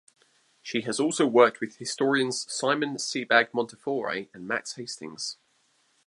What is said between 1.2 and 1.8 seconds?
worked with